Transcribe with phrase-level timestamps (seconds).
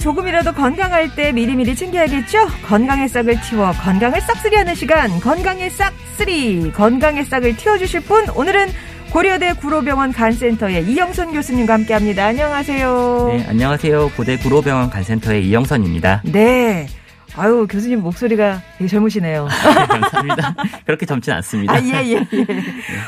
[0.00, 2.38] 조금이라도 건강할 때 미리미리 챙겨야겠죠?
[2.66, 8.68] 건강의 싹을 틔워 건강을 싹쓸이 하는 시간 건강의 싹쓸이 건강의 싹을 틔워주실 분 오늘은
[9.12, 12.26] 고려대 구로병원 간센터의 이영선 교수님과 함께합니다.
[12.26, 13.28] 안녕하세요.
[13.32, 14.12] 네, 안녕하세요.
[14.16, 16.22] 고대 구로병원 간센터의 이영선입니다.
[16.32, 16.86] 네.
[17.36, 19.46] 아유 교수님 목소리가 되게 젊으시네요.
[19.46, 20.54] 네, 감사합니다.
[20.84, 21.74] 그렇게 젊진 않습니다.
[21.74, 22.46] 아, 예, 예, 예.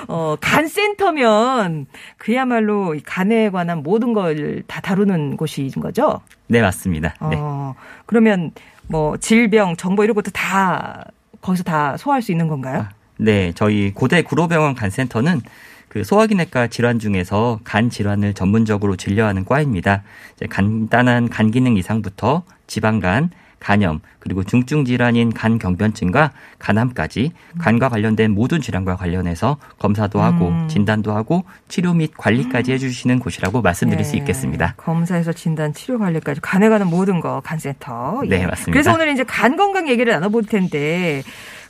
[0.07, 1.87] 어, 간센터면
[2.19, 6.21] 그야말로 이 간에 관한 모든 걸 다 다루는 곳인 거죠?
[6.53, 7.15] 네, 맞습니다.
[7.31, 7.37] 네.
[7.39, 8.51] 어, 그러면
[8.87, 11.07] 뭐 질병, 정보 이런 것도 다
[11.41, 12.87] 거기서 다 소화할 수 있는 건가요?
[13.17, 15.41] 네, 저희 고대 구로병원 간센터는
[15.89, 20.03] 그 소화기내과 질환 중에서 간 질환을 전문적으로 진료하는 과입니다.
[20.37, 23.31] 이제 간단한 간 기능 이상부터 지방간,
[23.63, 30.69] 간염, 그리고 중증 질환인 간 경변증과 간암까지 간과 관련된 모든 질환과 관련해서 검사도 하고 음.
[30.69, 34.19] 진단도 하고 치료 및 관리까지 해주시는 곳이라고 말씀드릴 수 네.
[34.19, 34.75] 있겠습니다.
[34.77, 38.23] 검사에서 진단, 치료 관리까지 간에 관한 모든 거 간센터.
[38.29, 38.73] 네, 맞습니다.
[38.73, 41.23] 그래서 오늘 이제 간 건강 얘기를 나눠볼 텐데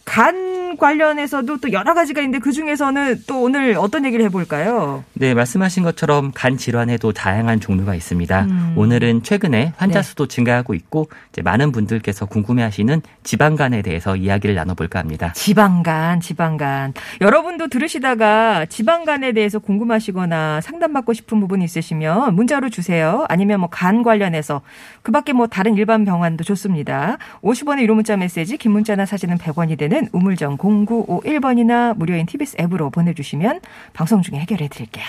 [0.04, 5.04] 간 관련해서도 또 여러 가지가 있는데 그 중에서는 또 오늘 어떤 얘기를 해볼까요?
[5.12, 8.42] 네, 말씀하신 것처럼 간 질환에도 다양한 종류가 있습니다.
[8.44, 8.74] 음.
[8.76, 10.08] 오늘은 최근에 환자 네.
[10.08, 11.08] 수도 증가하고 있고
[11.44, 15.32] 많은 분들께서 궁금해하시는 지방간에 대해서 이야기를 나눠볼까 합니다.
[15.34, 16.94] 지방간, 지방간.
[17.20, 23.26] 여러분도 들으시다가 지방간에 대해서 궁금하시거나 상담받고 싶은 부분 있으시면 문자로 주세요.
[23.28, 24.60] 아니면 뭐 간 관련해서
[25.02, 27.18] 그 밖에 뭐 다른 일반 병원도 좋습니다.
[27.42, 33.60] 50원의 유료 문자 메시지, 긴 문자나 사진은 100원이 되는 우물정 0951번이나 무료인 TBS 앱으로 보내주시면
[33.92, 35.04] 방송 중에 해결해 드릴게요.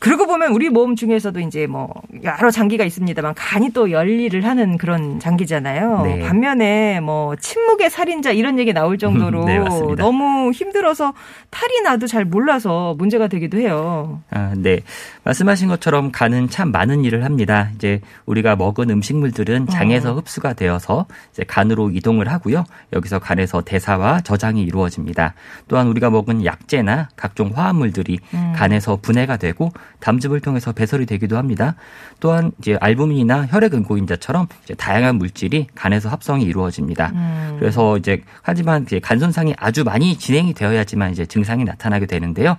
[0.00, 1.92] 그러고 보면 우리 몸 중에서도 이제 뭐
[2.24, 6.02] 여러 장기가 있습니다만 간이 또 열일을 하는 그런 장기잖아요.
[6.04, 6.20] 네.
[6.20, 9.58] 반면에 뭐 침묵의 살인자 이런 얘기 나올 정도로 네.
[9.98, 11.12] 너무 힘들어서
[11.50, 14.22] 탈이 나도 잘 몰라서 문제가 되기도 해요.
[14.30, 14.80] 아, 네.
[15.24, 17.68] 말씀하신 것처럼 간은 참 많은 일을 합니다.
[17.74, 22.64] 이제 우리가 먹은 음식물들은 장에서 흡수가 되어서 이제 간으로 이동을 하고요.
[22.94, 25.34] 여기서 간에서 대사와 저장이 이루어집니다.
[25.68, 28.18] 또한 우리가 먹은 약재나 각종 화합물들이
[28.56, 31.74] 간에서 분해가 되고 담즙을 통해서 배설이 되기도 합니다.
[32.20, 37.12] 또한 이제 알부민이나 혈액 응고인자처럼 이제 다양한 물질이 간에서 합성이 이루어집니다.
[37.58, 42.56] 그래서 이제 하지만 이제 간 손상이 아주 많이 진행이 되어야지만 이제 증상이 나타나게 되는데요.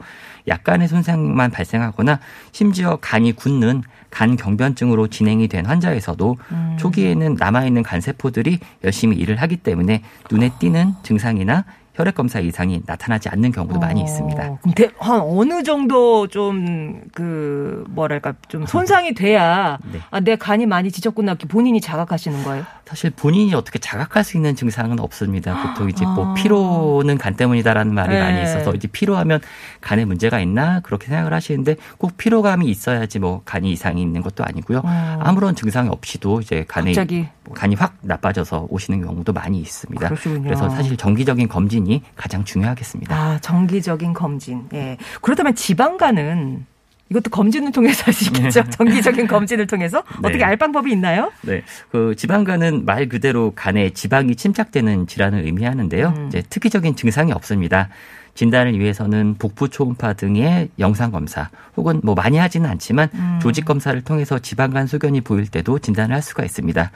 [0.48, 2.20] 약간의 손상만 발생하거나
[2.52, 6.38] 심지어 간이 굳는 간 경변증으로 진행이 된 환자에서도
[6.78, 13.28] 초기에는 남아있는 간 세포들이 열심히 일을 하기 때문에 눈에 띄는 증상이나 혈액 검사 이상이 나타나지
[13.30, 14.58] 않는 경우도 많이 어, 있습니다.
[14.62, 20.00] 그럼 대- 한 어느 정도 좀 그 뭐랄까 좀 손상이 돼야 네.
[20.12, 22.64] 아, 내 간이 많이 지쳤구나 이렇게 본인이 자각하시는 거예요.
[22.86, 25.56] 사실 본인이 어떻게 자각할 수 있는 증상은 없습니다.
[25.74, 26.34] 보통 이제 뭐 아.
[26.34, 28.20] 피로는 간 때문이다라는 말이 네.
[28.22, 29.40] 많이 있어서 이제 피로하면
[29.82, 34.80] 간에 문제가 있나 그렇게 생각을 하시는데 꼭 피로감이 있어야지 뭐 간이 이상이 있는 것도 아니고요.
[34.84, 35.20] 어.
[35.22, 40.08] 아무런 증상이 없이도 이제 간에 갑자기 간이 확 나빠져서 오시는 경우도 많이 있습니다.
[40.08, 40.44] 그러시군요.
[40.44, 43.16] 그래서 사실 정기적인 검진이 가장 중요하겠습니다.
[43.16, 44.68] 아, 정기적인 검진.
[44.74, 44.98] 예.
[45.22, 46.66] 그렇다면 지방간은
[47.12, 48.64] 이것도 검진을 통해서 하시겠죠?
[48.70, 50.02] 정기적인 검진을 통해서?
[50.22, 50.30] 네.
[50.30, 51.32] 어떻게 알 방법이 있나요?
[51.42, 56.14] 네, 그 지방간은 말 그대로 간에 지방이 침착되는 질환을 의미하는데요.
[56.16, 56.28] 음.
[56.28, 57.90] 이제 특이적인 증상이 없습니다.
[58.34, 63.40] 진단을 위해서는 복부 초음파 등의 영상 검사 혹은 뭐 많이 하지는 않지만 음.
[63.42, 66.92] 조직 검사를 통해서 지방간 소견이 보일 때도 진단을 할 수가 있습니다.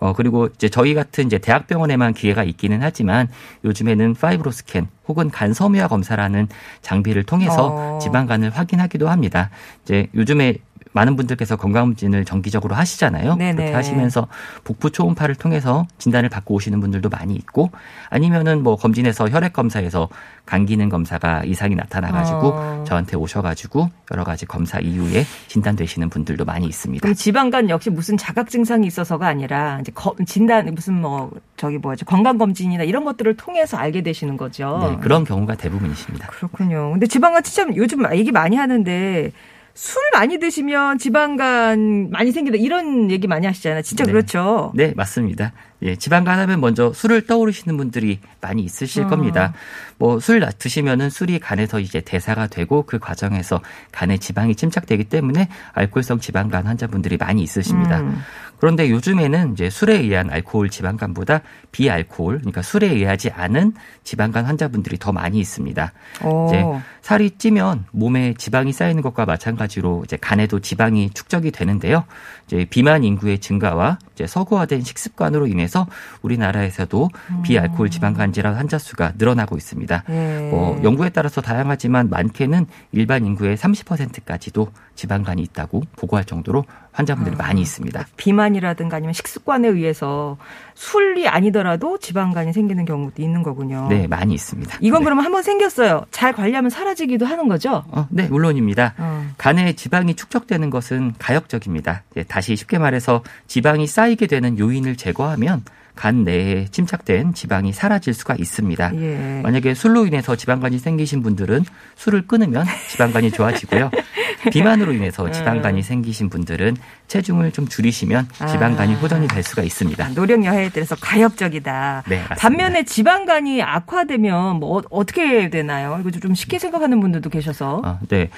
[0.00, 3.28] 어 그리고 이제 저희 같은 이제 대학병원에만 기회가 있기는 하지만
[3.64, 6.48] 요즘에는 파이브로 스캔 혹은 간 섬유화 검사라는
[6.82, 7.98] 장비를 통해서 어.
[8.02, 9.50] 지방간을 확인하기도 합니다.
[9.84, 10.58] 이제 요즘에
[10.94, 13.34] 많은 분들께서 건강검진을 정기적으로 하시잖아요.
[13.34, 13.54] 네네.
[13.56, 14.28] 그렇게 하시면서
[14.62, 17.70] 복부 초음파를 통해서 진단을 받고 오시는 분들도 많이 있고
[18.10, 20.08] 아니면은 뭐 검진에서 혈액 검사에서
[20.46, 22.84] 간 기능 검사가 이상이 나타나가지고 어.
[22.86, 27.12] 저한테 오셔가지고 여러 가지 검사 이후에 진단되시는 분들도 많이 있습니다.
[27.14, 32.38] 지방간 역시 무슨 자각 증상이 있어서가 아니라 이제 거- 진단 무슨 뭐 저기 뭐죠 건강
[32.38, 34.78] 검진이나 이런 것들을 통해서 알게 되시는 거죠.
[34.88, 36.28] 네, 그런 경우가 대부분이십니다.
[36.28, 36.92] 그렇군요.
[36.92, 39.32] 근데 지방간 진짜 요즘 얘기 많이 하는데
[39.74, 43.82] 술 많이 드시면 지방간 많이 생긴다 이런 얘기 많이 하시잖아요.
[43.82, 44.12] 진짜 네.
[44.12, 44.72] 그렇죠.
[44.74, 45.52] 네, 맞습니다.
[45.82, 49.08] 예, 지방간 하면 먼저 술을 떠오르시는 분들이 많이 있으실 어.
[49.08, 49.52] 겁니다.
[49.98, 53.60] 뭐 술 드시면은 술이 간에서 이제 대사가 되고 그 과정에서
[53.92, 58.00] 간에 지방이 침착되기 때문에 알코올성 지방간 환자분들이 많이 있으십니다.
[58.00, 58.18] 음.
[58.64, 63.74] 그런데 요즘에는 이제 술에 의한 알코올 지방간보다 비알코올, 그러니까 술에 의하지 않은
[64.04, 65.92] 지방간 환자분들이 더 많이 있습니다.
[66.24, 66.46] 오.
[66.46, 66.64] 이제
[67.02, 72.04] 살이 찌면 몸에 지방이 쌓이는 것과 마찬가지로 이제 간에도 지방이 축적이 되는데요.
[72.46, 75.86] 이제 비만 인구의 증가와 이제 서구화된 식습관으로 인해서
[76.22, 77.10] 우리나라에서도
[77.42, 80.04] 비알코올 지방간 질환 환자 수가 늘어나고 있습니다.
[80.08, 80.48] 예.
[80.50, 88.06] 뭐 연구에 따라서 다양하지만 많게는 일반 인구의 30%까지도 지방간이 있다고 보고할 정도로 환자분들이 많이 있습니다.
[88.16, 90.38] 비만이라든가 아니면 식습관에 의해서
[90.74, 93.88] 술이 아니더라도 지방간이 생기는 경우도 있는 거군요.
[93.90, 94.78] 네, 많이 있습니다.
[94.80, 95.04] 이건 네.
[95.04, 96.06] 그러면 한번 생겼어요.
[96.12, 97.84] 잘 관리하면 사라지기도 하는 거죠?
[97.88, 98.94] 어, 네, 물론입니다.
[98.98, 99.26] 어.
[99.36, 102.04] 간에 지방이 축적되는 것은 가역적입니다.
[102.16, 105.64] 예, 다시 쉽게 말해서 지방이 쌓이게 되는 요인을 제거하면
[105.96, 108.94] 간 내에 침착된 지방이 사라질 수가 있습니다.
[108.96, 109.40] 예.
[109.42, 111.64] 만약에 술로 인해서 지방간이 생기신 분들은
[111.96, 113.90] 술을 끊으면 지방간이 좋아지고요.
[114.50, 116.76] 비만으로 인해서 지방간이 생기신 분들은
[117.08, 118.98] 체중을 좀 줄이시면 지방간이 아.
[118.98, 120.08] 호전이 될 수가 있습니다.
[120.14, 122.04] 노력 여하에 따라서 가역적이다.
[122.08, 122.34] 네, 맞습니다.
[122.36, 125.98] 반면에 지방간이 악화되면 뭐 어- 어떻게 되나요?
[126.00, 127.82] 이거 좀 쉽게 생각하는 분들도 계셔서.
[127.84, 128.30] 어, 네.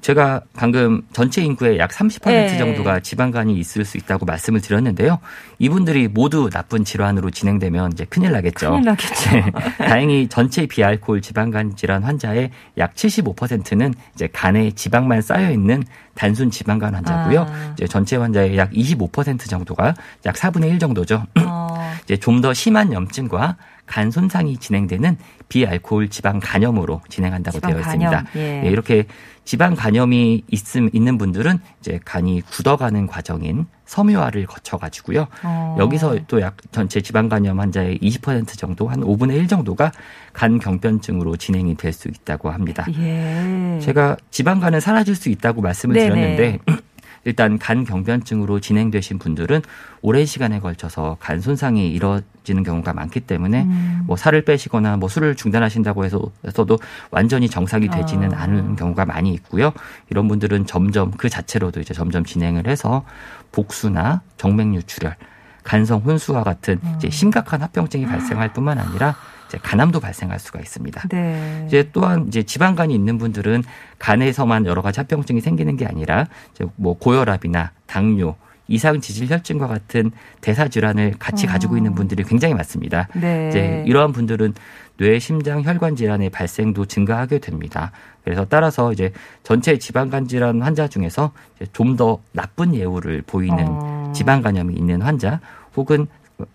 [0.00, 2.56] 제가 방금 전체 인구의 약 30% 예.
[2.58, 5.18] 정도가 지방간이 있을 수 있다고 말씀을 드렸는데요.
[5.58, 8.70] 이분들이 모두 나쁜 질환으로 진행되면 이제 큰일 나겠죠.
[8.70, 9.30] 큰일 나겠죠.
[9.36, 9.44] 네.
[9.78, 15.82] 다행히 전체 비알코올 지방간 질환 환자의 약 75%는 이제 간에 지방만 쌓여 있는
[16.20, 17.46] 단순 지방간 환자고요.
[17.48, 17.72] 아.
[17.72, 19.94] 이제 전체 환자의 약 25% 정도가
[20.26, 21.24] 약 4분의 1 정도죠.
[21.40, 23.56] 어, 이제 좀 더 심한 염증과
[23.86, 25.16] 간 손상이 진행되는
[25.48, 28.10] 비알코올 지방 간염으로 진행한다고 지방 되어 있습니다.
[28.10, 28.62] 간염, 예.
[28.64, 29.04] 예, 이렇게
[29.44, 35.26] 지방 간염이 있음 있는 분들은 이제 간이 굳어가는 과정인 섬유화를 거쳐 가지고요.
[35.42, 35.76] 어.
[35.80, 39.90] 여기서 또 약 전체 지방 간염 환자의 20% 정도 한 5분의 1 정도가
[40.32, 42.86] 간 경변증으로 진행이 될 수 있다고 합니다.
[42.96, 43.80] 예.
[43.82, 46.09] 제가 지방간은 사라질 수 있다고 말씀을 네네.
[46.14, 46.58] 드렸는데
[47.24, 49.60] 일단 간 경변증으로 진행되신 분들은
[50.00, 54.02] 오랜 시간에 걸쳐서 간 손상이 이뤄지는 경우가 많기 때문에 음.
[54.06, 56.78] 뭐 살을 빼시거나 뭐 술을 중단하신다고 해서 해서도
[57.10, 58.42] 완전히 정상이 되지는 아.
[58.42, 59.72] 않은 경우가 많이 있고요.
[60.08, 63.04] 이런 분들은 점점 그 자체로도 이제 점점 진행을 해서
[63.52, 65.16] 복수나 정맥류 출혈,
[65.62, 66.94] 간성 혼수와 같은 음.
[66.96, 69.14] 이제 심각한 합병증이 발생할 뿐만 아니라
[69.50, 71.08] 이제 간암도 발생할 수가 있습니다.
[71.08, 71.64] 네.
[71.66, 73.64] 이제 또한 이제 지방간이 있는 분들은
[73.98, 78.36] 간에서만 여러 가지 합병증이 생기는 게 아니라 이제 뭐 고혈압이나 당뇨,
[78.68, 83.08] 이상 지질 혈증과 같은 대사 질환을 같이 가지고 있는 분들이 굉장히 많습니다.
[83.14, 83.48] 네.
[83.48, 84.54] 이제 이러한 분들은
[84.98, 87.90] 뇌, 심장, 혈관 질환의 발생도 증가하게 됩니다.
[88.22, 89.12] 그래서 따라서 이제
[89.42, 91.32] 전체 지방간 질환 환자 중에서
[91.72, 94.12] 좀 더 나쁜 예후를 보이는 어.
[94.14, 95.40] 지방간염이 있는 환자
[95.76, 96.06] 혹은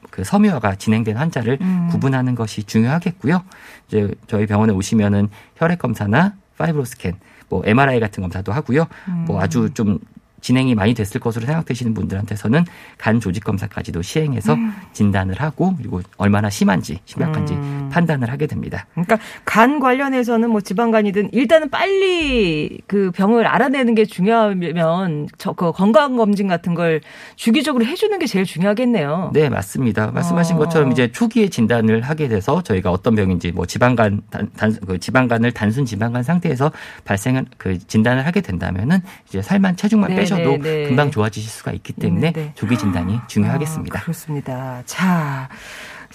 [0.09, 1.87] 그 섬유화가 진행된 환자를 음.
[1.91, 3.43] 구분하는 것이 중요하겠고요.
[3.87, 7.15] 이제 저희 병원에 오시면은 혈액 검사나 파이브로 스캔,
[7.49, 8.87] 뭐 MRI 같은 검사도 하고요.
[9.07, 9.25] 음.
[9.27, 9.99] 뭐 아주 좀
[10.45, 12.65] 진행이 많이 됐을 것으로 생각되시는 분들한테서는
[12.99, 14.73] 간 조직 검사까지도 시행해서 음.
[14.93, 17.89] 진단을 하고 그리고 얼마나 심한지 심각한지 음.
[17.91, 18.85] 판단을 하게 됩니다.
[18.91, 26.47] 그러니까 간 관련해서는 뭐 지방간이든 일단은 빨리 그 병을 알아내는 게 중요하면 저그 건강 검진
[26.47, 27.01] 같은 걸
[27.35, 29.31] 주기적으로 해주는 게 제일 중요하겠네요.
[29.33, 30.11] 네, 맞습니다.
[30.11, 30.59] 말씀하신 어.
[30.59, 35.53] 것처럼 이제 초기에 진단을 하게 돼서 저희가 어떤 병인지 뭐 지방간 단, 단- 그 지방간을
[35.53, 36.71] 단순 지방간 상태에서
[37.03, 40.87] 발생을 그 진단을 하게 된다면은 이제 살만 체중만 네, 빼셔도 네, 네.
[40.87, 42.51] 금방 좋아지실 수가 있기 때문에 있는데.
[42.55, 43.99] 조기 진단이 중요하겠습니다.
[43.99, 44.83] 아, 그렇습니다.
[44.85, 45.49] 자.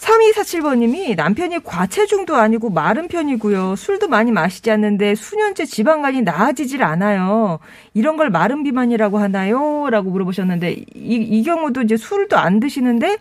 [0.00, 3.77] 3247번님이 남편이 과체중도 아니고 마른 편이고요.
[3.77, 7.59] 술도 많이 마시지 않는데 수년째 지방간이 나아지질 않아요.
[7.93, 9.91] 이런 걸 마른 비만이라고 하나요?
[9.91, 13.19] 라고 물어보셨는데 이, 이 경우도 이제 술도 안 드시는데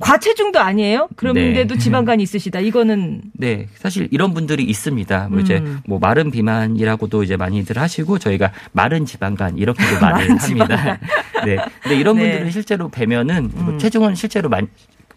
[0.00, 1.08] 과체중도 아니에요?
[1.16, 1.80] 그런데도 네.
[1.80, 2.60] 지방간이 있으시다.
[2.60, 5.28] 이거는 네, 사실 이런 분들이 있습니다.
[5.30, 5.80] 뭐 이제 음.
[5.86, 10.98] 뭐 마른 비만이라고도 이제 많이들 하시고 저희가 마른 지방간 이렇게도 마른 합니다.
[11.46, 12.30] 네, 근데 이런 네.
[12.30, 13.78] 분들은 실제로 뵈면은 뭐 음.
[13.78, 14.66] 체중은 실제로 많이,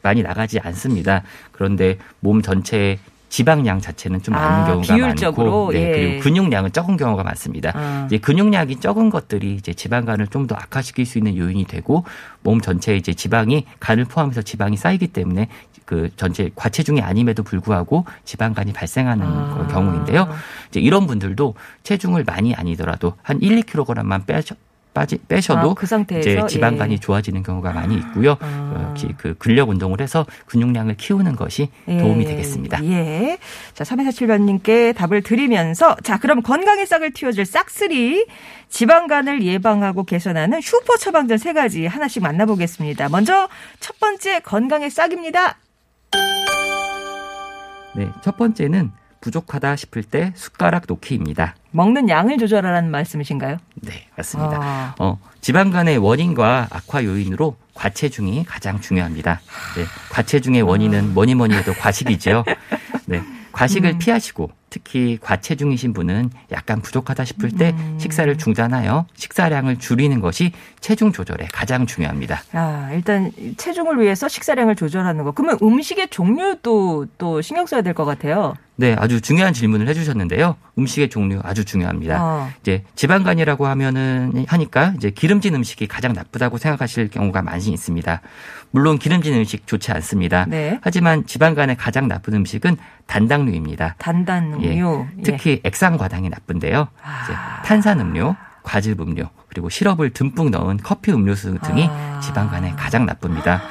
[0.01, 1.23] 많이 나가지 않습니다.
[1.51, 5.91] 그런데 몸 전체의 지방량 자체는 좀 많은 아, 경우가 비율적으로, 많고, 네, 예.
[5.91, 7.71] 그리고 근육량은 적은 경우가 많습니다.
[7.75, 8.03] 아.
[8.07, 12.05] 이제 근육량이 적은 것들이 이제 지방간을 좀 더 악화시킬 수 있는 요인이 되고
[12.41, 15.49] 몸 전체에 이제 지방이 간을 포함해서 지방이 쌓이기 때문에
[15.83, 19.57] 그 전체 과체중이 아님에도 불구하고 지방간이 발생하는 아.
[19.57, 20.27] 그 경우인데요.
[20.69, 24.41] 이제 이런 분들도 체중을 많이 아니더라도 한 1, 2kg만 빼
[24.97, 26.17] 빠지 빼셔도 아, 그?
[26.17, 26.97] 이제 지방간이 예.
[26.97, 28.35] 좋아지는 경우가 많이 있고요.
[28.39, 28.73] 아.
[28.75, 32.83] 어, 기- 그 근력 운동을 해서 근육량을 키우는 것이 도움이 예, 되겠습니다.
[32.83, 33.37] 예.
[33.75, 38.25] 자, 3247번님께 답을 드리면서, 자, 그럼 건강의 싹을 틔워줄 싹쓸이,
[38.69, 43.09] 지방간을 예방하고 개선하는 슈퍼 처방전 세 가지 하나씩 만나보겠습니다.
[43.09, 43.47] 먼저,
[43.79, 45.59] 첫 번째 건강의 싹입니다.
[47.95, 51.55] 네, 첫 번째는 부족하다 싶을 때 숟가락 놓기입니다.
[51.71, 53.57] 먹는 양을 조절하라는 말씀이신가요?
[53.81, 54.59] 네, 맞습니다.
[54.61, 54.95] 아.
[54.99, 59.39] 어, 지방간의 원인과 악화 요인으로 과체중이 가장 중요합니다.
[59.75, 62.43] 네, 과체중의 원인은 뭐니 뭐니 해도 과식이지요.
[63.05, 63.21] 네,
[63.51, 63.99] 과식을 음.
[63.99, 67.97] 피하시고 특히 과체중이신 분은 약간 부족하다 싶을 때 음.
[67.99, 72.41] 식사를 중단하여 식사량을 줄이는 것이 체중 조절에 가장 중요합니다.
[72.53, 75.31] 아, 일단 체중을 위해서 식사량을 조절하는 거.
[75.31, 78.53] 그러면 음식의 종류도 또 신경 써야 될 것 같아요.
[78.79, 80.55] 네, 아주 중요한 질문을 해주셨는데요.
[80.77, 82.23] 음식의 종류 아주 중요합니다.
[82.23, 82.49] 어.
[82.61, 88.21] 이제 지방간이라고 하면은 하니까 이제 기름진 음식이 가장 나쁘다고 생각하실 경우가 많이 있습니다.
[88.69, 90.45] 물론 기름진 음식 좋지 않습니다.
[90.47, 90.79] 네.
[90.83, 93.95] 하지만 지방간에 가장 나쁜 음식은 단당류입니다.
[93.97, 95.07] 단단 예, 음료.
[95.17, 95.21] 예.
[95.23, 96.87] 특히 액상과당이 나쁜데요.
[97.23, 97.33] 이제
[97.65, 102.19] 탄산음료, 과즙음료, 그리고 시럽을 듬뿍 넣은 커피 음료수 등이 아.
[102.19, 103.63] 지방간에 가장 나쁩니다.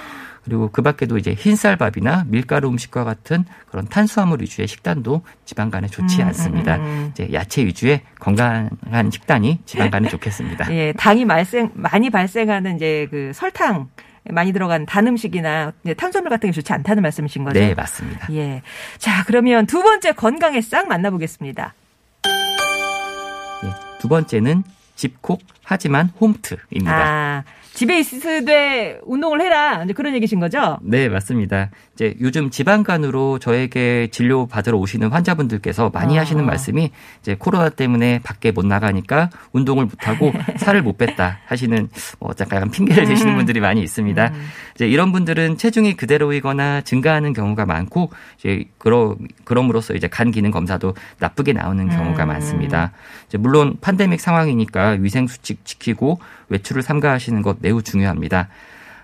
[0.47, 6.29] 그리고 그 밖에도 이제 흰쌀밥이나 밀가루 음식과 같은 그런 탄수화물 위주의 식단도 지방간에 좋지 음,
[6.29, 6.77] 않습니다.
[6.77, 7.09] 음, 음.
[7.11, 10.71] 이제 야채 위주의 건강한 식단이 지방간에 좋겠습니다.
[10.73, 13.89] 예, 당이 발생 많이 발생하는 이제 그 설탕
[14.31, 17.59] 많이 들어간 단 음식이나 탄수화물 같은 게 좋지 않다는 말씀이신 거죠?
[17.59, 18.29] 네, 맞습니다.
[18.33, 18.63] 예.
[18.99, 21.75] 자, 그러면 두 번째 건강의 싹 만나보겠습니다.
[23.65, 24.63] 예, 두 번째는
[24.95, 26.93] 집콕 하지만 홈트입니다.
[26.93, 27.45] 아,
[27.77, 29.83] 집에 있으되 운동을 해라.
[29.85, 30.79] 이제 그런 얘기신 거죠?
[30.81, 31.69] 네, 맞습니다.
[31.93, 36.23] 이제 요즘 지방간으로 저에게 진료 받으러 오시는 환자분들께서 많이 아.
[36.23, 36.91] 하시는 말씀이
[37.21, 42.71] 이제 코로나 때문에 밖에 못 나가니까 운동을 못 하고 살을 못 뺐다 하시는 뭐 약간
[42.71, 43.37] 핑계를 대시는 음.
[43.37, 44.33] 분들이 많이 있습니다.
[44.75, 50.95] 이제 이런 분들은 체중이 그대로이거나 증가하는 경우가 많고 이제 그러 그럼으로써 이제 간 기능 검사도
[51.19, 52.29] 나쁘게 나오는 경우가 음.
[52.29, 52.93] 많습니다.
[53.39, 58.49] 물론 팬데믹 상황이니까 위생 수칙 지키고 외출을 삼가하시는 것 매우 중요합니다.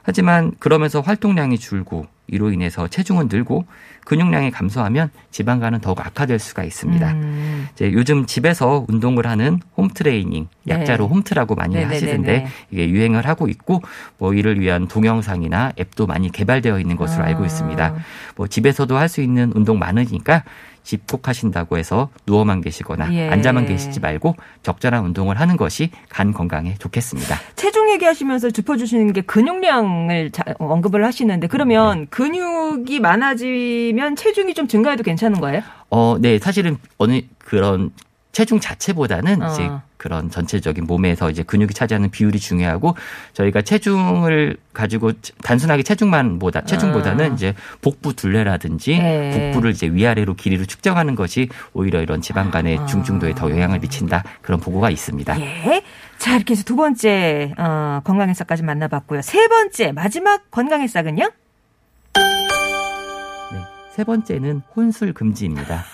[0.04, 3.66] 하지만 그러면서 활동량이 줄고 이로 인해서 체중은 늘고
[4.04, 7.12] 근육량이 감소하면 지방간은 더욱 악화될 수가 있습니다.
[7.12, 10.74] 음, 이제 요즘 집에서 운동을 하는 홈트레이닝, 네.
[10.74, 11.94] 약자로 홈트라고 많이 네네네네.
[11.94, 13.82] 하시던데 이게 유행을 하고 있고
[14.18, 17.26] 뭐 이를 위한 동영상이나 앱도 많이 개발되어 있는 것으로 아.
[17.28, 17.94] 알고 있습니다.
[18.36, 20.42] 뭐 집에서도 할 수 있는 운동 많으니까
[20.82, 23.28] 집콕하신다고 해서 누워만 계시거나 예.
[23.28, 27.36] 앉아만 계시지 말고 적절한 운동을 하는 것이 간 건강에 좋겠습니다.
[27.56, 35.40] 체중 얘기하시면서 짚어주시는 게 근육량을 자- 언급을 하시는데 그러면 근육이 많아지면 체중이 좀 증가해도 괜찮은
[35.40, 35.62] 거예요?
[35.90, 37.90] 어, 네, 사실은 어느 그런
[38.32, 39.52] 체중 자체보다는 어.
[39.52, 42.96] 이제 그런 전체적인 몸에서 이제 근육이 차지하는 비율이 중요하고
[43.34, 45.12] 저희가 체중을 가지고
[45.44, 47.34] 단순하게 체중만 보다 체중보다는 아.
[47.34, 49.52] 이제 복부 둘레라든지 네.
[49.52, 52.86] 복부를 이제 위아래로 길이로 측정하는 것이 오히려 이런 지방 간의 아.
[52.86, 55.40] 중증도에 더 영향을 미친다 그런 보고가 있습니다.
[55.40, 55.82] 예.
[56.18, 59.22] 자, 이렇게 해서 두 번째 어, 건강의 싹까지 만나봤고요.
[59.22, 61.30] 세 번째 마지막 건강의 싹은요?
[62.14, 63.58] 네,
[63.94, 65.84] 세 번째는 혼술 금지입니다.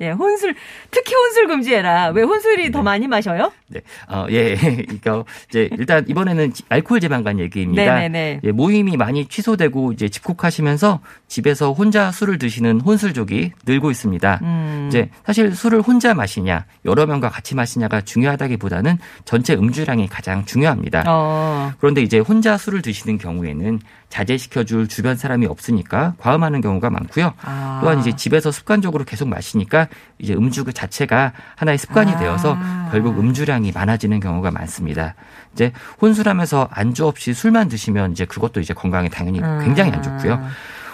[0.00, 0.54] 예, 혼술
[0.90, 2.08] 특히 혼술 금지해라.
[2.10, 3.52] 왜 혼술이 더 많이 마셔요?
[3.68, 4.56] 네, 어, 예,
[4.92, 7.82] 이거 이제 일단 이번에는 지- 알코올 지방간 얘기입니다.
[7.94, 8.40] 네네네.
[8.44, 14.40] 예, 모임이 많이 취소되고 이제 집콕하시면서 집에서 혼자 술을 드시는 혼술족이 늘고 있습니다.
[14.42, 14.86] 음.
[14.88, 21.04] 이제 사실 술을 혼자 마시냐 여러 명과 같이 마시냐가 중요하다기보다는 전체 음주량이 가장 중요합니다.
[21.06, 21.72] 어.
[21.80, 23.78] 그런데 이제 혼자 술을 드시는 경우에는
[24.10, 27.32] 자제시켜줄 주변 사람이 없으니까 과음하는 경우가 많고요.
[27.42, 27.78] 아.
[27.80, 29.88] 또한 이제 집에서 습관적으로 계속 마시니까
[30.18, 32.18] 이제 음주 그 자체가 하나의 습관이 아.
[32.18, 32.58] 되어서
[32.90, 35.14] 결국 음주량이 많아지는 경우가 많습니다.
[35.54, 39.60] 이제 혼술하면서 안주 없이 술만 드시면 이제 그것도 이제 건강에 당연히 음.
[39.64, 40.40] 굉장히 안 좋고요.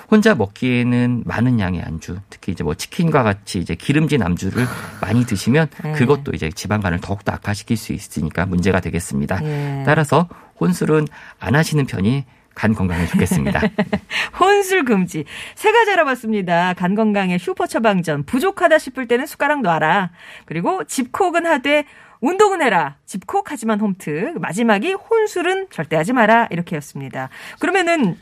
[0.08, 4.64] 혼자 먹기에는 많은 양의 안주, 특히 이제 뭐 치킨과 같이 이제 기름진 안주를
[5.00, 5.92] 많이 드시면 네.
[5.92, 9.40] 그것도 이제 지방간을 더욱더 악화시킬 수 있으니까 문제가 되겠습니다.
[9.42, 9.82] 예.
[9.85, 10.28] 따라서
[10.61, 11.08] 혼술은
[11.40, 12.25] 안 하시는 편이
[12.56, 13.60] 간 건강에 좋겠습니다.
[14.40, 15.25] 혼술 금지.
[15.54, 16.72] 세 가지 알아봤습니다.
[16.75, 18.25] 간 건강의 슈퍼 처방전.
[18.25, 20.10] 부족하다 싶을 때는 숟가락 놔라.
[20.46, 21.84] 그리고 집콕은 하되
[22.20, 22.96] 운동은 해라.
[23.04, 24.34] 집콕 하지만 홈트.
[24.40, 26.48] 마지막이 혼술은 절대 하지 마라.
[26.50, 27.28] 이렇게였습니다.
[27.60, 28.16] 그러면은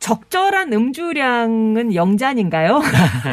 [0.00, 2.82] 적절한 음주량은 영잔인가요?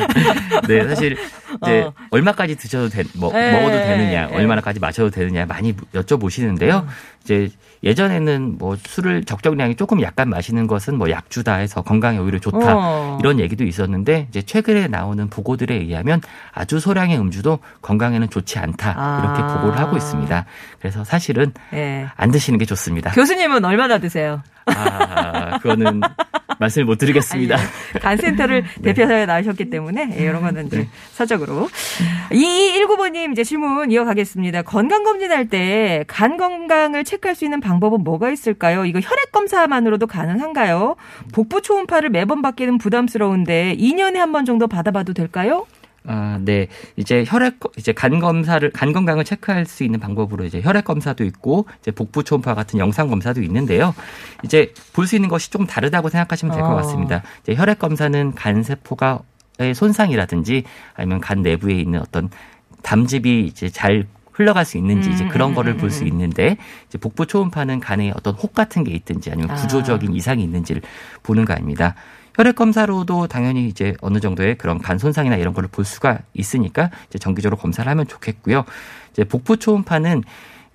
[0.67, 1.17] 네, 사실
[1.61, 1.93] 이제 어.
[2.11, 4.35] 얼마까지 드셔도 되, 뭐, 예, 먹어도 되느냐, 예.
[4.35, 6.83] 얼마나까지 마셔도 되느냐 많이 여쭤보시는데요.
[6.83, 6.87] 음.
[7.23, 7.49] 이제
[7.83, 13.17] 예전에는 뭐 술을 적정량이 조금 약간 마시는 것은 뭐 약주다 해서 건강에 오히려 좋다 어.
[13.19, 16.21] 이런 얘기도 있었는데 이제 최근에 나오는 보고들에 의하면
[16.51, 19.55] 아주 소량의 음주도 건강에는 좋지 않다 이렇게 아.
[19.55, 20.45] 보고를 하고 있습니다.
[20.79, 22.07] 그래서 사실은 예.
[22.15, 23.11] 안 드시는 게 좋습니다.
[23.11, 24.41] 교수님은 얼마나 드세요?
[24.67, 26.01] 아, 그거는
[26.59, 27.57] 말씀을 못 드리겠습니다.
[27.95, 27.99] 예.
[27.99, 31.67] 간센터를 대표하여 나오셨기 때문에 예, 이런 거는 이제 사적으로.
[32.31, 34.61] 2219번님 이제 질문 이어가겠습니다.
[34.63, 38.85] 건강검진 할 때 간 건강을 체크할 수 있는 방법은 뭐가 있을까요?
[38.85, 40.95] 이거 혈액 검사만으로도 가능한가요?
[41.33, 45.65] 복부 초음파를 매번 받기는 부담스러운데 2년에 한 번 정도 받아봐도 될까요?
[46.07, 46.67] 아, 네.
[46.95, 51.67] 이제 혈액 이제 간 검사를 간 건강을 체크할 수 있는 방법으로 이제 혈액 검사도 있고
[51.81, 53.93] 이제 복부 초음파 같은 영상 검사도 있는데요.
[54.43, 56.75] 이제 볼 수 있는 것이 조금 다르다고 생각하시면 될것 어.
[56.77, 57.21] 같습니다.
[57.43, 59.19] 이제 혈액 검사는 간 세포가
[59.57, 60.63] 의 손상이라든지
[60.95, 62.29] 아니면 간 내부에 있는 어떤
[62.81, 66.07] 담즙이 이제 잘 흘러갈 수 있는지 이제 음, 그런 음, 거를 음, 볼수 음.
[66.07, 66.57] 있는데
[66.87, 69.55] 이제 복부 초음파는 간에 어떤 혹 같은 게 있든지 아니면 아.
[69.55, 70.81] 구조적인 이상이 있는지를
[71.23, 71.95] 보는 거 아닙니다.
[72.35, 77.17] 혈액 검사로도 당연히 이제 어느 정도의 그런 간 손상이나 이런 거를 볼 수가 있으니까 이제
[77.17, 78.65] 정기적으로 검사를 하면 좋겠고요.
[79.11, 80.23] 이제 복부 초음파는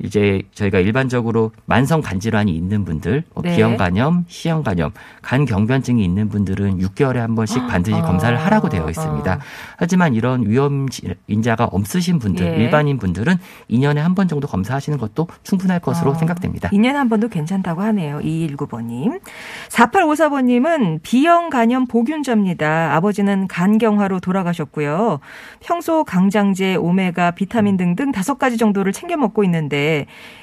[0.03, 3.55] 이제 저희가 일반적으로 만성 간 질환이 있는 분들, 뭐 네.
[3.57, 4.93] 비형 간염, 시형 간염,
[5.23, 8.03] 간 경변증이 있는 분들은 6개월에 한 번씩 반드시 아.
[8.03, 9.33] 검사를 하라고 되어 있습니다.
[9.33, 9.39] 아.
[9.77, 10.87] 하지만 이런 위험
[11.27, 12.57] 인자가 없으신 분들, 예.
[12.63, 13.37] 일반인 분들은
[13.71, 16.69] 2년에 한 번 정도 검사하시는 것도 충분할 것으로 어, 생각됩니다.
[16.71, 18.19] 2년에 한 번도 괜찮다고 하네요.
[18.19, 19.21] 2219번님.
[19.69, 22.95] 4854번님은 B형 간염 보균자입니다.
[22.97, 25.21] 아버지는 간경화로 돌아가셨고요.
[25.61, 29.90] 평소 강장제, 오메가, 비타민 등등 다섯 가지 정도를 챙겨 먹고 있는데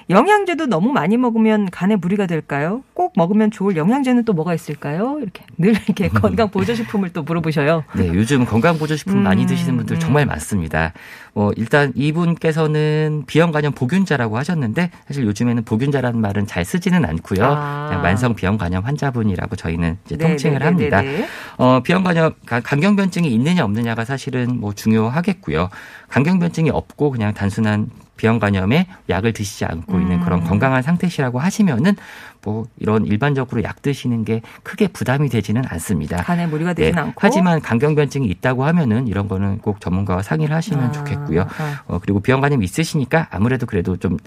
[0.09, 2.81] 영양제도 너무 많이 먹으면 간에 무리가 될까요?
[2.93, 5.17] 꼭 먹으면 좋을 영양제는 또 뭐가 있을까요?
[5.21, 6.07] 이렇게 늘 이렇게
[6.47, 7.83] 건강 보조식품을 또 물어보셔요.
[7.93, 9.99] 네, 요즘 건강 보조식품 음, 많이 드시는 분들 음.
[9.99, 10.93] 정말 많습니다.
[11.33, 17.43] 뭐 일단 이분께서는 비형 간염 보균자라고 하셨는데 사실 요즘에는 보균자라는 말은 잘 쓰지는 않고요.
[17.43, 17.87] 아.
[17.89, 21.01] 그냥 만성 비형 간염 환자분이라고 저희는 이제 네, 통칭을 네, 네, 합니다.
[21.01, 21.27] 네, 네.
[21.57, 25.67] 어, 비형 간염 간- 간경변증이 있느냐 없느냐가 사실은 뭐 중요하겠고요.
[26.07, 30.43] 간경변증이 없고 그냥 단순한 비형 간염에 약을 드시지 않고 있는 그런 음.
[30.45, 31.95] 건강한 상태시라고 하시면은
[32.43, 36.17] 뭐 이런 일반적으로 약 드시는 게 크게 부담이 되지는 않습니다.
[36.17, 37.13] 간에 무리가 되진 네, 않고.
[37.15, 41.41] 하지만 간경변증이 있다고 하면은 이런 거는 꼭 전문가와 상의를 하시면 아, 좋겠고요.
[41.41, 41.83] 아.
[41.87, 44.17] 어, 그리고 비형 간염이 있으시니까 아무래도 그래도 좀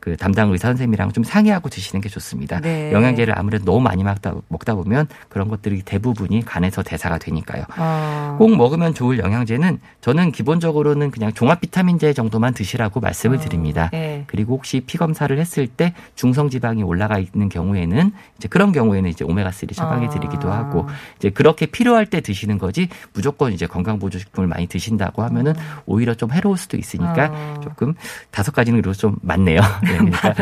[0.00, 2.60] 그 담당 의사 선생님이랑 좀 상의하고 드시는 게 좋습니다.
[2.60, 2.92] 네.
[2.92, 7.64] 영양제를 아무래도 너무 많이 먹다, 먹다 보면 그런 것들이 대부분이 간에서 대사가 되니까요.
[7.70, 8.36] 아.
[8.38, 13.90] 꼭 먹으면 좋을 영양제는 저는 기본적으로는 그냥 종합 비타민제 정도만 드시라고 말씀을 어, 드립니다.
[13.94, 14.24] 예.
[14.26, 19.24] 그리고 혹시 피 검사를 했을 때 중성 지방이 올라가 있는 경우에는 이제 그런 경우에는 이제
[19.24, 20.10] 오메가 3 처방해 아.
[20.10, 20.86] 드리기도 하고
[21.18, 25.54] 이제 그렇게 필요할 때 드시는 거지 무조건 이제 건강 보조 식품을 많이 드신다고 하면은
[25.86, 27.60] 오히려 좀 해로울 수도 있으니까 아.
[27.62, 27.94] 조금
[28.30, 29.60] 다섯 가지는 그래도 좀 많네요.
[29.82, 30.34] 네, 그러니까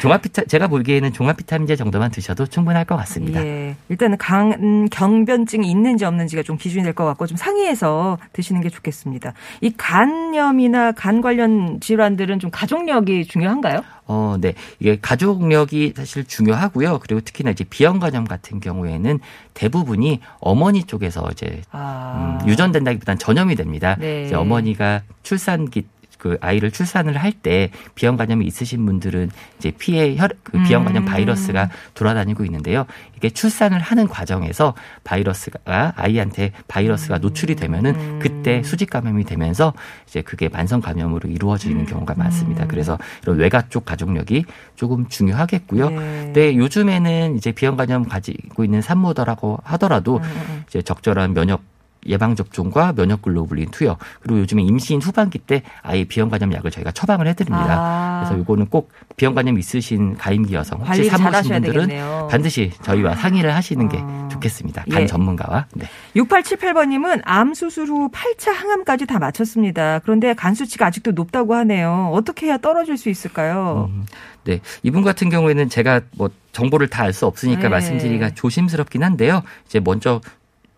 [0.00, 3.44] 종합 비타 제가 보기에는 종합 비타민제 정도만 드셔도 충분할 것 같습니다.
[3.44, 3.76] 예.
[3.88, 8.68] 일단은 강, 음, 경변증이 있는지 없는지가 좀 기준이 될 것 같고 좀 상의해서 드시는 게
[8.68, 9.32] 좋겠습니다.
[9.60, 13.82] 이 간염이나 간 관련 질환들은 좀 가족력이 중요한가요?
[14.06, 14.52] 어, 네.
[14.78, 16.98] 이게 가족력이 사실 중요하고요.
[17.02, 19.20] 그리고 특히나 이제 비형 간염 같은 경우에는
[19.54, 22.38] 대부분이 어머니 쪽에서 이제 아.
[22.42, 23.96] 음, 유전된다기보다는 전염이 됩니다.
[23.98, 24.24] 네.
[24.26, 25.86] 이제 어머니가 출산기
[26.22, 31.02] 그 아이를 출산을 할 때 비형 간염이 있으신 분들은 이제 피에 혈, 그 비형 간염
[31.02, 31.06] 음.
[31.06, 32.84] 바이러스가 돌아다니고 있는데요.
[33.16, 38.18] 이게 출산을 하는 과정에서 바이러스가 아이한테 바이러스가 노출이 되면은 음.
[38.22, 39.72] 그때 수직 감염이 되면서
[40.06, 42.66] 이제 그게 만성 감염으로 이루어지는 경우가 많습니다.
[42.66, 44.44] 그래서 이런 외가 쪽 가족력이
[44.76, 45.90] 조금 중요하겠고요.
[45.90, 46.32] 네.
[46.34, 50.64] 네, 요즘에는 이제 비형 간염 가지고 있는 산모더라고 하더라도 음, 음.
[50.68, 51.71] 이제 적절한 면역
[52.06, 57.26] 예방 접종과 면역 글로불린 투여 그리고 요즘에 임신 후반기 때 아예 비형간염 약을 저희가 처방을
[57.28, 57.76] 해드립니다.
[57.78, 58.20] 아.
[58.24, 62.28] 그래서 요거는 꼭 비형간염 있으신 가임기 여성 혹시 하셔야 분들은 되겠네요.
[62.30, 64.28] 반드시 저희와 상의를 하시는 게 아.
[64.32, 64.84] 좋겠습니다.
[64.88, 64.92] 예.
[64.94, 65.66] 간 전문가와.
[65.74, 65.86] 네.
[66.16, 70.00] 6878번님은 암 수술 후 8차 항암까지 다 마쳤습니다.
[70.00, 72.10] 그런데 간 수치가 아직도 높다고 하네요.
[72.12, 73.90] 어떻게 해야 떨어질 수 있을까요?
[73.90, 74.04] 음,
[74.44, 74.60] 네.
[74.82, 77.68] 이분 같은 경우에는 제가 뭐 정보를 다 알 수 없으니까 네.
[77.68, 79.42] 말씀드리기가 조심스럽긴 한데요.
[79.66, 80.20] 이제 먼저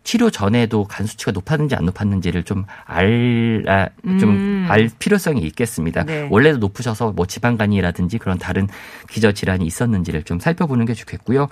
[0.04, 4.18] 치료 전에도 간 수치가 높았는지 안 높았는지를 좀 알아 음.
[4.18, 6.04] 좀알 필요성이 있겠습니다.
[6.04, 6.28] 네.
[6.30, 8.68] 원래도 높으셔서 뭐 지방간이라든지 그런 다른
[9.10, 11.48] 기저 질환이 있었는지를 좀 살펴보는 게 좋겠고요.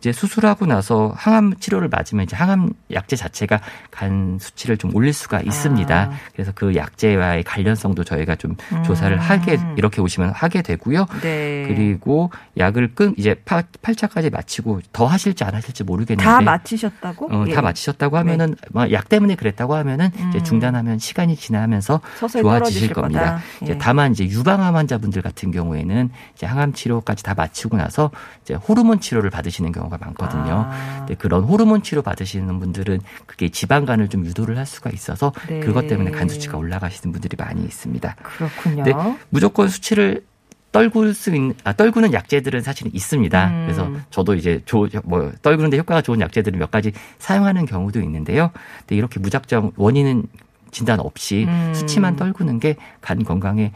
[0.00, 3.60] 이제 수술하고 나서 항암 치료를 맞으면 이제 항암 약제 자체가
[3.90, 5.94] 간 수치를 좀 올릴 수가 있습니다.
[5.94, 6.10] 아.
[6.32, 8.82] 그래서 그 약제와의 관련성도 저희가 좀 음.
[8.82, 11.06] 조사를 하게 이렇게 오시면 하게 되고요.
[11.20, 11.64] 네.
[11.68, 17.28] 그리고 약을 끈 이제 팔, 팔자까지 마치고 더 하실지 안 하실지 모르겠는데 다 마치셨다고?
[17.30, 17.52] 어, 예.
[17.52, 20.44] 다 마치셨다고 하면은 뭐약 때문에 그랬다고 하면은 이제 음.
[20.44, 23.20] 중단하면 시간이 지나면서 좋아지실 겁니다.
[23.20, 23.42] 거다.
[23.62, 23.78] 이제 예.
[23.78, 28.10] 다만 이제 유방암 환자분들 같은 경우에는 이제 항암 치료까지 다 마치고 나서
[28.42, 30.66] 이제 호르몬 치료를 받으시는 경우 가 많거든요.
[30.68, 30.96] 아.
[31.00, 35.60] 근데 그런 호르몬 치료 받으시는 분들은 그게 지방간을 좀 유도를 할 수가 있어서 네.
[35.60, 38.16] 그것 때문에 간 수치가 올라가시는 분들이 많이 있습니다.
[38.22, 38.84] 그렇군요.
[38.84, 38.92] 네.
[39.28, 40.24] 무조건 수치를
[40.72, 43.48] 떨굴 수 있는 아 떨구는 약제들은 사실은 있습니다.
[43.48, 43.62] 음.
[43.66, 48.50] 그래서 저도 이제 조, 뭐 떨구는데 효과가 좋은 약제들을 몇 가지 사용하는 경우도 있는데요.
[48.80, 50.24] 근데 이렇게 무작정 원인은
[50.70, 51.72] 진단 없이 음.
[51.74, 53.72] 수치만 떨구는 게 간 건강에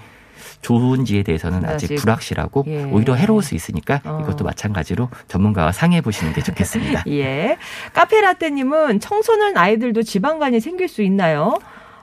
[0.62, 2.84] 좋은지에 대해서는 아직, 아직, 불확실하고 예.
[2.84, 4.20] 오히려 해로울 수 있으니까 어.
[4.22, 7.04] 이것도 마찬가지로 전문가와 상의해 보시는 게 좋겠습니다.
[7.08, 7.56] 예.
[7.92, 11.58] 카페라떼님은 청소년 아이들도 지방간이 생길 수 있나요?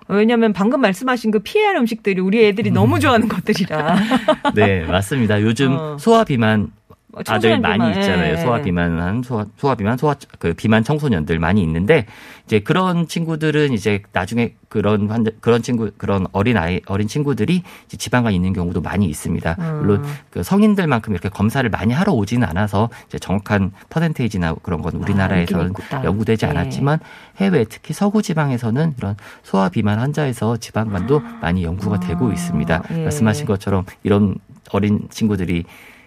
[0.08, 3.97] 왜냐면 방금 말씀하신 그 피해야 할 음식들이 우리 애들이 너무 좋아하는 것들이라.
[4.56, 5.41] 네, 맞습니다.
[5.41, 5.97] 요즘 어.
[5.97, 6.69] 소화 비만
[7.13, 8.34] 아들 청소년 많이 비만, 있잖아요.
[8.34, 8.38] 예.
[8.38, 12.06] 소화 비만한 소화 소화 비만 소화 그 비만 청소년들 많이 있는데
[12.45, 18.34] 이제 그런 친구들은 이제 나중에 그런 환자 그런 친구 그런 어린 아이 어린 친구들이 지방간
[18.34, 19.56] 있는 경우도 많이 있습니다.
[19.60, 19.80] 음.
[19.80, 25.71] 물론 그 성인들만큼 이렇게 검사를 많이 하러 오지는 않아서 이제 정확한 퍼센테이지나 그런 건 우리나라에서는
[25.71, 26.06] 있다.
[26.06, 26.50] 연구되지 예.
[26.50, 27.00] 않았지만
[27.38, 32.76] 해외 특히 서구 지방에서는 이런 소화 비만 환자에서 지방간도 많이 연구가 되고 있습니다.
[32.76, 32.97] 아.
[32.97, 33.04] 예.
[33.04, 34.36] 말씀하신 것처럼 이런
[34.71, 35.65] 어린 친구들이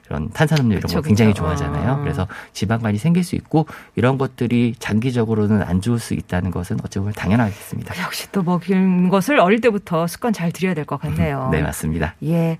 [0.08, 1.42] 이런 탄산음료 이런 거 굉장히 그쵸.
[1.42, 1.90] 좋아하잖아요.
[1.92, 1.96] 아.
[2.00, 7.14] 그래서 지방간이 생길 수 있고 이런 것들이 장기적으로는 안 좋을 수 있다는 것은 어찌 보면
[7.14, 8.02] 당연하겠습니다.
[8.02, 11.48] 역시 또 먹이는 것을 어릴 때부터 습관 잘 들여야 될 것 같네요.
[11.50, 12.14] 네, 맞습니다.
[12.24, 12.58] 예.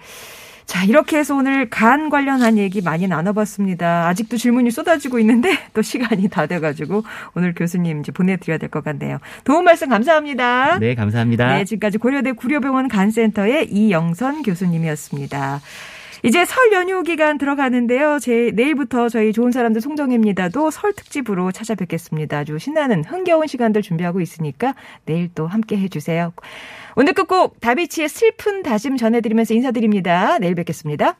[0.66, 4.08] 자, 이렇게 해서 오늘 간 관련한 얘기 많이 나눠봤습니다.
[4.08, 7.04] 아직도 질문이 쏟아지고 있는데 또 시간이 다 돼가지고
[7.34, 9.18] 오늘 교수님 이제 보내드려야 될 것 같네요.
[9.44, 10.78] 도움 말씀 감사합니다.
[10.78, 11.48] 네, 감사합니다.
[11.48, 15.60] 네, 지금까지 고려대 구려병원 간센터의 이영선 교수님이었습니다.
[16.24, 18.18] 이제 설 연휴 기간 들어가는데요.
[18.18, 22.38] 제 내일부터 저희 좋은 사람들 송정입니다도 설 특집으로 찾아뵙겠습니다.
[22.38, 26.32] 아주 신나는 흥겨운 시간들 준비하고 있으니까 내일 또 함께 해주세요.
[26.96, 30.38] 오늘 끝곡 다비치의 슬픈 다짐 전해드리면서 인사드립니다.
[30.38, 31.18] 내일 뵙겠습니다.